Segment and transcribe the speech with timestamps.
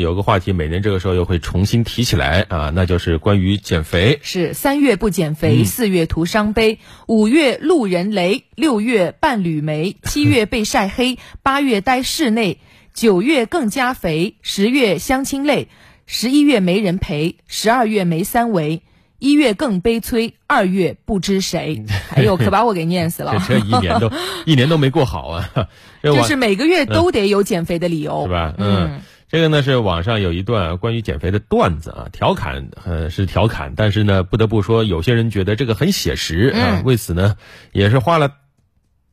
[0.00, 4.18] 有个话题，每年这个时候又会重新提起来啊，那就是关于减肥。
[4.22, 12.58] 是三月不减肥，四月徒伤悲，五月路人雷，六月伴侣梅，七月被晒黑， 八月待室内，
[12.94, 15.68] 九月更加肥，十月相亲累，
[16.06, 18.82] 十一月没人陪，十二月没三围。
[19.22, 21.84] 一月更悲催，二月不知谁。
[22.16, 23.36] 哎呦，可把我给念死了！
[23.46, 24.10] 这一年都
[24.46, 25.50] 一年都没过好啊！
[26.02, 28.54] 就是每个月都得有减肥的理由，是吧？
[28.56, 36.82] 嗯，这个呢是网上有一段关于减肥的段子啊，调侃呃是调侃，但是呢不得不说，有些人觉得这个很写实啊。
[36.84, 37.36] 为此呢，
[37.70, 38.32] 也是花了。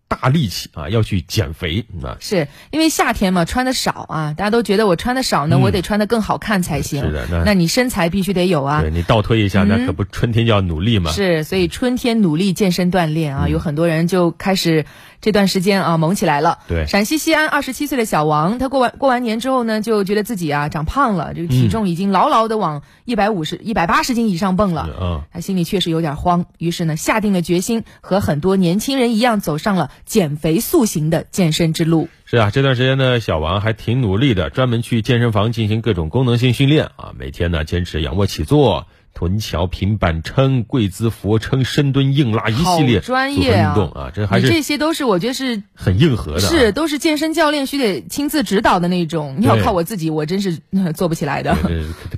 [0.08, 2.18] 大力气啊，要去减肥啊！
[2.20, 7.04] 是因为夏天嘛，穿的少啊，大家都觉得我穿的少呢，我得穿的更好看才行。
[7.04, 8.82] 是的，那你身材必须得有啊。
[8.82, 11.12] 对你倒推一下，那可不春天就要努力嘛。
[11.12, 14.86] 是，所以春天努力健身锻炼啊，有很多人就开始。
[15.20, 16.60] 这段时间啊，猛起来了。
[16.68, 24.88] 对，陕西西安二十七岁的小王，他过完过完年之后呢，就觉得自己啊长胖了，这个体重已经牢牢的往一百五十一百八十斤以上蹦了。
[25.02, 32.08] 嗯，他心里确实有点慌，于是呢，下定了决心，和很多年轻人一样，走上了减肥塑形的健身之路。
[32.26, 38.88] 是啊，这段时间呢，小王还挺努力的，专门去健身房进行各种功能性训练啊，每天呢坚持仰卧起坐。
[39.18, 49.38] 臀桥、平板撑、跪姿、俯卧撑、深蹲、硬拉一系列专业运动啊，这还是这些都是我觉得是很硬核的，是都是健身教练需得亲自指导的那种。
[49.40, 50.60] 你要靠我自己，我真是
[50.94, 51.58] 做不起来的。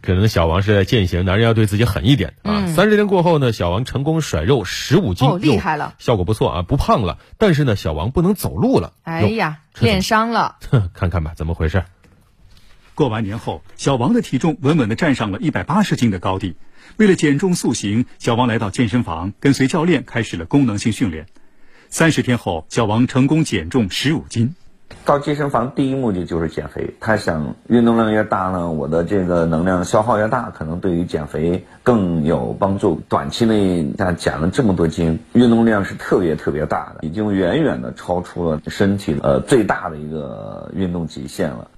[0.01, 2.67] 可能小王是在践行，男人要对自己狠一点啊。
[2.67, 7.17] 三十天过后呢，小王成功甩肉十五斤，厉害了，效果不错啊，不胖了。
[7.37, 10.57] 但是呢，小王不能走路了，哎呀，练伤了。
[10.93, 11.85] 看看吧，怎么回事？
[12.99, 16.57] 过完年后，小王的体重稳稳的站上了一百八十斤的高地。
[16.97, 21.25] 为了减重塑形，小王来到健身房，跟随教练开始了功能性训练。
[21.87, 24.53] 三十天后，小王成功减重十五斤。
[25.05, 33.01] 到健身房第一目的就是减肥，他想运动量越大呢，我的这个能量消耗越大，可能对于减肥更有帮助。
[33.07, 41.71] 短期内他减了这么多斤，运动量是特别特别大的，已经远远的超出了身体呃最大的一个运动极限了。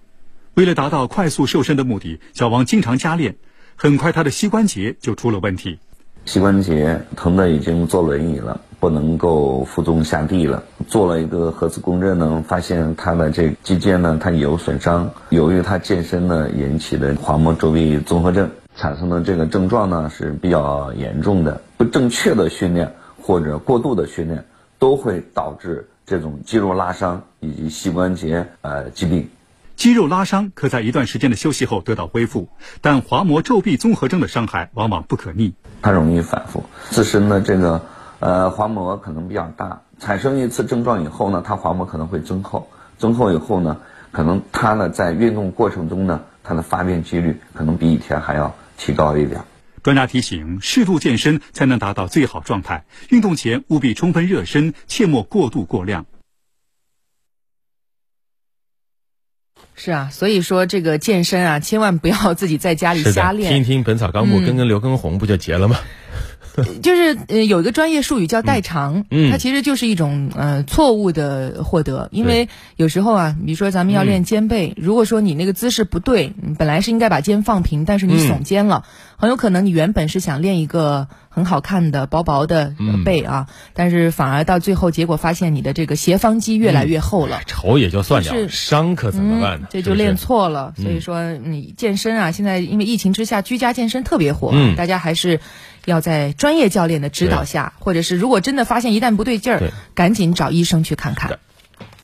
[0.54, 3.36] 为了达到快速瘦身的目的，小王经常加练。
[3.78, 5.80] 很快，他的膝关节就出了问题，
[6.26, 10.62] 膝关节疼的已经坐轮椅了，不能够负重下地了。
[10.90, 15.10] 做了一个核磁共振呢，发现他的这肌腱呢，它有损伤。
[15.30, 21.62] 由于他健身呢引起的滑膜周壁综合症产生的这个症状呢是比较严重的。
[21.78, 24.46] 不正确的训练或者过度的训练
[24.78, 29.30] 都会导致这种肌肉拉伤以及膝关节呃疾病。
[29.82, 32.50] 肌肉拉伤可在一段时间的休息后得到恢复，
[32.82, 36.66] 但滑膜皱壁综合征的伤害往往不可逆，它容易反复。
[36.92, 37.82] 自身的这个
[38.20, 43.78] 呃滑膜可能比较大，产生一次症状以后呢，它滑膜可能会增厚，增厚以后呢，
[44.12, 49.42] 可能它呢在运动过程中呢，它的发病几率可能比以前还要提高一点。
[49.82, 56.06] 专家提醒：适度健身才能达到最好状态，运动前务必充分热身，切莫过度过量。
[59.84, 63.52] 是啊，所以说这个健身啊，千万不要自己在家里瞎练。
[63.52, 65.76] 听一听《本草纲目》，跟跟刘畊宏不就结了吗？
[66.82, 72.10] 就是呃，有一个专业术语叫代偿，它其实就是一种呃错误的获得。
[72.12, 78.86] 因为有时候啊，比如说咱们要练肩背，如果说你那个姿势不对，本来是应该把肩放平，但是你耸肩了，
[79.18, 82.74] 很有可能你原本是想练一个很好看的薄薄的
[83.06, 87.42] 背啊，但是反而到最后结果发现你的这个斜方肌越来越厚了。
[87.46, 89.68] 丑也就算了，伤可怎么办呢？
[89.70, 90.74] 这就练错了。
[90.76, 95.40] 所以说你健身啊，现在因为疫情之下居家健身特别火，大家还是。
[95.86, 101.40] 要在专业教练的指导下，或者是如果真的发现一旦不对劲儿，赶紧找医生去看看。